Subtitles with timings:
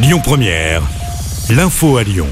[0.00, 0.80] Lyon Première,
[1.50, 2.28] l'info à Lyon.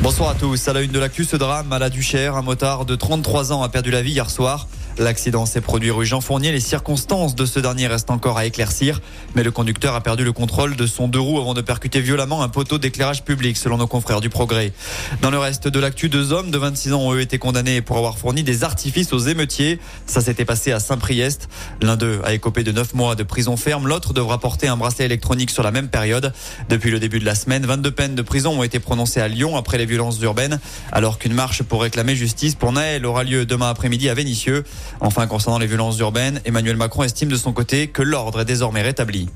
[0.00, 0.66] Bonsoir à tous.
[0.66, 3.62] À la une de l'actu, ce drame à la Duchère, un motard de 33 ans
[3.62, 4.66] a perdu la vie hier soir.
[4.96, 6.52] L'accident s'est produit rue Jean Fournier.
[6.52, 9.00] Les circonstances de ce dernier restent encore à éclaircir.
[9.34, 12.44] Mais le conducteur a perdu le contrôle de son deux roues avant de percuter violemment
[12.44, 14.72] un poteau d'éclairage public, selon nos confrères du Progrès.
[15.20, 18.18] Dans le reste de l'actu, deux hommes de 26 ans ont été condamnés pour avoir
[18.18, 19.80] fourni des artifices aux émeutiers.
[20.06, 21.48] Ça s'était passé à Saint-Priest.
[21.82, 23.88] L'un d'eux a écopé de 9 mois de prison ferme.
[23.88, 26.32] L'autre devra porter un bracelet électronique sur la même période.
[26.68, 29.56] Depuis le début de la semaine, 22 peines de prison ont été prononcées à Lyon
[29.56, 30.60] après les violences urbaines,
[30.92, 34.62] alors qu'une marche pour réclamer justice pour Naël aura lieu demain après-midi à Vénissieux.
[35.00, 38.82] Enfin, concernant les violences urbaines, Emmanuel Macron estime de son côté que l'ordre est désormais
[38.82, 39.28] rétabli.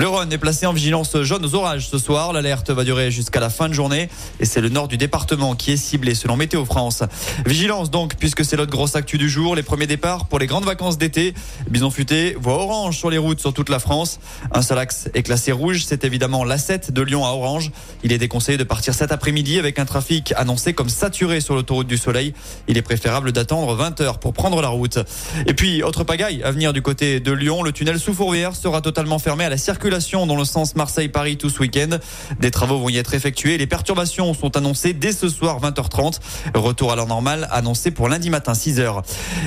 [0.00, 2.32] Le Rhône est placé en vigilance jaune aux orages ce soir.
[2.32, 4.08] L'alerte va durer jusqu'à la fin de journée
[4.40, 7.02] et c'est le nord du département qui est ciblé selon Météo France.
[7.44, 9.54] Vigilance donc puisque c'est l'autre grosse actu du jour.
[9.54, 11.34] Les premiers départs pour les grandes vacances d'été.
[11.68, 14.20] Bison futé, voie orange sur les routes sur toute la France.
[14.52, 17.70] Un seul axe est classé rouge, c'est évidemment l'A7 de Lyon à Orange.
[18.02, 21.88] Il est déconseillé de partir cet après-midi avec un trafic annoncé comme saturé sur l'autoroute
[21.88, 22.32] du Soleil.
[22.68, 24.98] Il est préférable d'attendre 20 heures pour prendre la route.
[25.46, 28.80] Et puis, autre pagaille à venir du côté de Lyon, le tunnel sous Fourvière sera
[28.80, 31.98] totalement fermé à la circulation dans le sens Marseille-Paris tout ce week-end.
[32.38, 33.58] Des travaux vont y être effectués.
[33.58, 36.20] Les perturbations sont annoncées dès ce soir 20h30.
[36.54, 39.02] Retour à l'heure normale annoncé pour lundi matin 6h.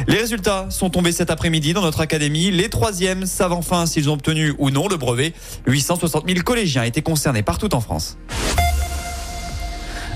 [0.08, 2.52] Les résultats sont tombés cet après-midi dans notre académie.
[2.52, 5.34] Les troisièmes savent enfin s'ils ont obtenu ou non le brevet.
[5.66, 8.18] 860 000 collégiens étaient concernés partout en France.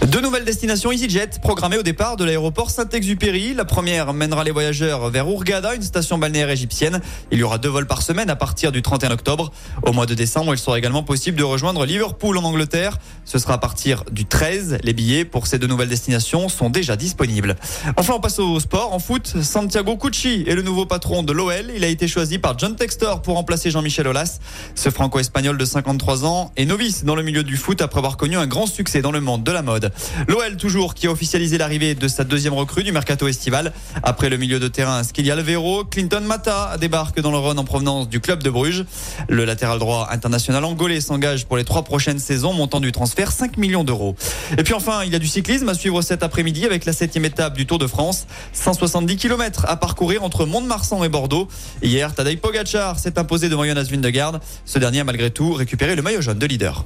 [0.08, 3.54] Deux nouvelles destinations EasyJet programmées au départ de l'aéroport Saint-Exupéry.
[3.54, 7.02] La première mènera les voyageurs vers Hurghada, une station balnéaire égyptienne.
[7.30, 9.52] Il y aura deux vols par semaine à partir du 31 octobre.
[9.84, 13.00] Au mois de décembre, il sera également possible de rejoindre Liverpool en Angleterre.
[13.26, 14.78] Ce sera à partir du 13.
[14.82, 17.58] Les billets pour ces deux nouvelles destinations sont déjà disponibles.
[17.98, 18.94] Enfin, on passe au sport.
[18.94, 21.66] En foot, Santiago Cucci est le nouveau patron de l'OL.
[21.76, 24.40] Il a été choisi par John Textor pour remplacer Jean-Michel Aulas.
[24.74, 28.38] Ce franco-espagnol de 53 ans est novice dans le milieu du foot après avoir connu
[28.38, 29.92] un grand succès dans le monde de la mode.
[30.28, 33.74] L'OL toujours qui a officialisé l'arrivée de sa deuxième recrue du mercato estival.
[34.04, 38.10] Après le milieu de terrain Skylia Alvero, Clinton Mata débarque dans le Rhône en provenance
[38.10, 38.86] du club de Bruges.
[39.30, 43.58] Le latéral droit international angolais s'engage pour les trois prochaines saisons, montant du transfert 5
[43.58, 44.16] millions d'euros.
[44.58, 47.26] Et puis enfin, il y a du cyclisme à suivre cet après-midi avec la septième
[47.26, 48.28] étape du Tour de France.
[48.54, 51.48] 170 km à parcourir entre Mont-de-Marsan et Bordeaux.
[51.82, 54.40] Hier, Tadej Pogacar s'est imposé devant Jonas Vingegaard.
[54.66, 56.86] Ce dernier a malgré tout récupéré le maillot jaune de leader.